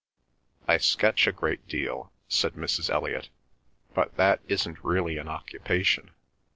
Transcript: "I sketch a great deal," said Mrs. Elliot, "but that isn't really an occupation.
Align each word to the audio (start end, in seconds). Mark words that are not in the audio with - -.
"I 0.67 0.77
sketch 0.77 1.27
a 1.27 1.31
great 1.31 1.67
deal," 1.67 2.11
said 2.27 2.53
Mrs. 2.53 2.89
Elliot, 2.89 3.29
"but 3.93 4.15
that 4.17 4.39
isn't 4.47 4.83
really 4.83 5.19
an 5.19 5.27
occupation. 5.27 6.09